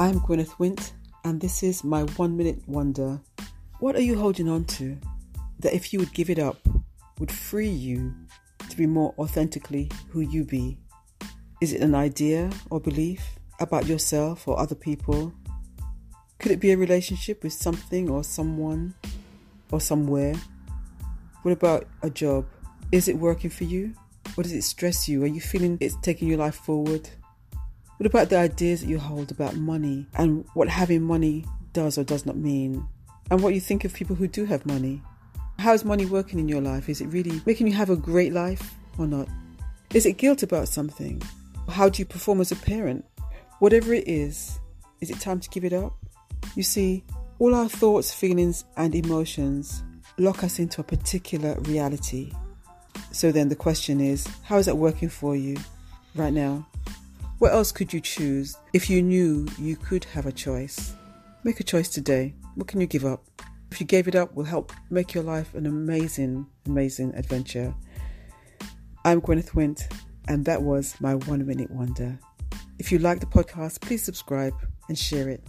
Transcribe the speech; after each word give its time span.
I'm 0.00 0.18
Gwyneth 0.18 0.58
Wint, 0.58 0.94
and 1.24 1.38
this 1.38 1.62
is 1.62 1.84
my 1.84 2.04
one 2.16 2.34
minute 2.34 2.66
wonder. 2.66 3.20
What 3.80 3.96
are 3.96 4.00
you 4.00 4.18
holding 4.18 4.48
on 4.48 4.64
to 4.64 4.96
that 5.58 5.74
if 5.74 5.92
you 5.92 5.98
would 5.98 6.14
give 6.14 6.30
it 6.30 6.38
up, 6.38 6.56
would 7.18 7.30
free 7.30 7.68
you 7.68 8.14
to 8.70 8.76
be 8.78 8.86
more 8.86 9.12
authentically 9.18 9.90
who 10.08 10.20
you 10.20 10.42
be? 10.42 10.78
Is 11.60 11.74
it 11.74 11.82
an 11.82 11.94
idea 11.94 12.48
or 12.70 12.80
belief 12.80 13.38
about 13.60 13.84
yourself 13.84 14.48
or 14.48 14.58
other 14.58 14.74
people? 14.74 15.34
Could 16.38 16.52
it 16.52 16.60
be 16.60 16.70
a 16.70 16.78
relationship 16.78 17.44
with 17.44 17.52
something 17.52 18.08
or 18.08 18.24
someone 18.24 18.94
or 19.70 19.82
somewhere? 19.82 20.34
What 21.42 21.52
about 21.52 21.86
a 22.00 22.08
job? 22.08 22.46
Is 22.90 23.06
it 23.06 23.18
working 23.18 23.50
for 23.50 23.64
you? 23.64 23.92
Or 24.38 24.44
does 24.44 24.52
it 24.52 24.62
stress 24.62 25.10
you? 25.10 25.24
Are 25.24 25.26
you 25.26 25.42
feeling 25.42 25.76
it's 25.78 25.96
taking 26.00 26.26
your 26.26 26.38
life 26.38 26.54
forward? 26.54 27.10
What 28.00 28.06
about 28.06 28.30
the 28.30 28.38
ideas 28.38 28.80
that 28.80 28.88
you 28.88 28.98
hold 28.98 29.30
about 29.30 29.56
money 29.56 30.06
and 30.14 30.46
what 30.54 30.70
having 30.70 31.02
money 31.02 31.44
does 31.74 31.98
or 31.98 32.02
does 32.02 32.24
not 32.24 32.38
mean? 32.38 32.88
And 33.30 33.42
what 33.42 33.52
you 33.52 33.60
think 33.60 33.84
of 33.84 33.92
people 33.92 34.16
who 34.16 34.26
do 34.26 34.46
have 34.46 34.64
money? 34.64 35.02
How 35.58 35.74
is 35.74 35.84
money 35.84 36.06
working 36.06 36.38
in 36.38 36.48
your 36.48 36.62
life? 36.62 36.88
Is 36.88 37.02
it 37.02 37.08
really 37.08 37.42
making 37.44 37.66
you 37.66 37.74
have 37.74 37.90
a 37.90 37.96
great 37.96 38.32
life 38.32 38.74
or 38.96 39.06
not? 39.06 39.28
Is 39.92 40.06
it 40.06 40.16
guilt 40.16 40.42
about 40.42 40.66
something? 40.66 41.20
How 41.68 41.90
do 41.90 42.00
you 42.00 42.06
perform 42.06 42.40
as 42.40 42.50
a 42.50 42.56
parent? 42.56 43.04
Whatever 43.58 43.92
it 43.92 44.08
is, 44.08 44.58
is 45.02 45.10
it 45.10 45.20
time 45.20 45.38
to 45.38 45.50
give 45.50 45.66
it 45.66 45.74
up? 45.74 45.92
You 46.56 46.62
see, 46.62 47.04
all 47.38 47.54
our 47.54 47.68
thoughts, 47.68 48.14
feelings, 48.14 48.64
and 48.78 48.94
emotions 48.94 49.82
lock 50.16 50.42
us 50.42 50.58
into 50.58 50.80
a 50.80 50.84
particular 50.84 51.60
reality. 51.64 52.32
So 53.12 53.30
then 53.30 53.50
the 53.50 53.56
question 53.56 54.00
is, 54.00 54.26
how 54.42 54.56
is 54.56 54.64
that 54.64 54.78
working 54.78 55.10
for 55.10 55.36
you 55.36 55.58
right 56.14 56.32
now? 56.32 56.66
What 57.40 57.54
else 57.54 57.72
could 57.72 57.90
you 57.90 58.02
choose 58.02 58.58
if 58.74 58.90
you 58.90 59.00
knew 59.00 59.48
you 59.58 59.74
could 59.74 60.04
have 60.04 60.26
a 60.26 60.30
choice? 60.30 60.92
Make 61.42 61.58
a 61.58 61.64
choice 61.64 61.88
today. 61.88 62.34
What 62.54 62.68
can 62.68 62.82
you 62.82 62.86
give 62.86 63.06
up? 63.06 63.24
If 63.70 63.80
you 63.80 63.86
gave 63.86 64.06
it 64.08 64.14
up, 64.14 64.34
will 64.34 64.44
help 64.44 64.74
make 64.90 65.14
your 65.14 65.24
life 65.24 65.54
an 65.54 65.64
amazing, 65.64 66.46
amazing 66.66 67.14
adventure. 67.14 67.74
I'm 69.06 69.22
Gwyneth 69.22 69.54
Wint, 69.54 69.88
and 70.28 70.44
that 70.44 70.60
was 70.60 71.00
my 71.00 71.14
one 71.14 71.46
minute 71.46 71.70
wonder. 71.70 72.18
If 72.78 72.92
you 72.92 72.98
like 72.98 73.20
the 73.20 73.26
podcast, 73.26 73.80
please 73.80 74.02
subscribe 74.02 74.52
and 74.90 74.98
share 74.98 75.30
it. 75.30 75.42